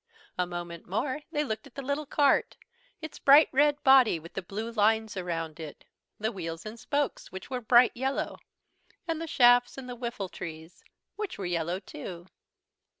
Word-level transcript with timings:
A 0.35 0.47
moment 0.47 0.87
more 0.89 1.21
they 1.31 1.43
looked 1.43 1.67
at 1.67 1.75
the 1.75 1.83
little 1.83 2.07
cart, 2.07 2.57
its 3.03 3.19
bright 3.19 3.49
red 3.51 3.83
body 3.83 4.17
with 4.17 4.33
the 4.33 4.41
blue 4.41 4.71
lines 4.71 5.15
around 5.15 5.59
it, 5.59 5.85
the 6.19 6.31
wheels 6.31 6.65
and 6.65 6.79
spokes, 6.79 7.31
which 7.31 7.51
were 7.51 7.61
bright 7.61 7.91
yellow, 7.93 8.39
and 9.07 9.21
the 9.21 9.27
shafts 9.27 9.77
and 9.77 9.87
the 9.87 9.95
whiffletrees, 9.97 10.81
which 11.17 11.37
were 11.37 11.45
yellow 11.45 11.79
too. 11.79 12.25